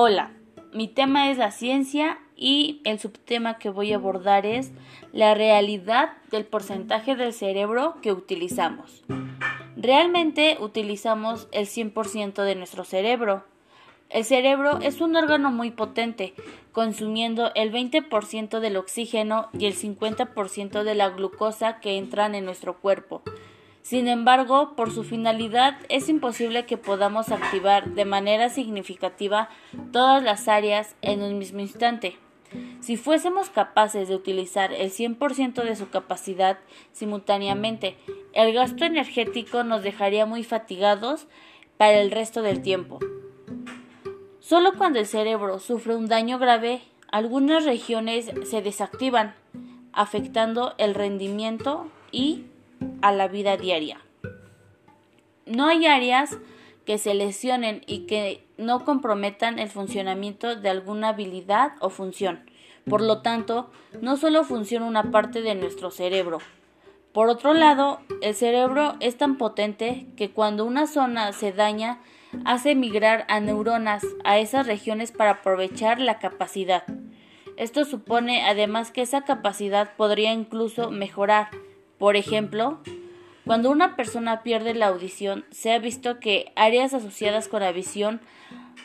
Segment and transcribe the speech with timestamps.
[0.00, 0.30] Hola,
[0.72, 4.70] mi tema es la ciencia y el subtema que voy a abordar es
[5.12, 9.02] la realidad del porcentaje del cerebro que utilizamos.
[9.76, 13.42] Realmente utilizamos el 100% de nuestro cerebro.
[14.08, 16.32] El cerebro es un órgano muy potente,
[16.70, 22.78] consumiendo el 20% del oxígeno y el 50% de la glucosa que entran en nuestro
[22.78, 23.24] cuerpo.
[23.88, 29.48] Sin embargo, por su finalidad es imposible que podamos activar de manera significativa
[29.92, 32.18] todas las áreas en un mismo instante.
[32.80, 36.58] Si fuésemos capaces de utilizar el 100% de su capacidad
[36.92, 37.96] simultáneamente,
[38.34, 41.26] el gasto energético nos dejaría muy fatigados
[41.78, 42.98] para el resto del tiempo.
[44.38, 49.34] Solo cuando el cerebro sufre un daño grave, algunas regiones se desactivan,
[49.94, 52.44] afectando el rendimiento y
[53.02, 54.00] a la vida diaria.
[55.46, 56.38] No hay áreas
[56.84, 62.48] que se lesionen y que no comprometan el funcionamiento de alguna habilidad o función.
[62.88, 66.38] Por lo tanto, no solo funciona una parte de nuestro cerebro.
[67.12, 72.00] Por otro lado, el cerebro es tan potente que cuando una zona se daña,
[72.44, 76.84] hace migrar a neuronas a esas regiones para aprovechar la capacidad.
[77.56, 81.48] Esto supone además que esa capacidad podría incluso mejorar
[81.98, 82.78] por ejemplo,
[83.44, 88.20] cuando una persona pierde la audición, se ha visto que áreas asociadas con la visión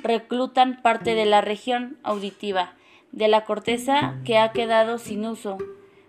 [0.02, 2.74] reclutan parte de la región auditiva
[3.14, 5.58] de la corteza que ha quedado sin uso,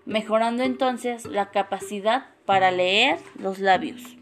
[0.06, 4.16] mejorando entonces la capacidad para leer los labios.